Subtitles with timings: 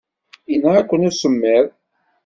[0.51, 1.65] Yenɣa-ken usemmiḍ.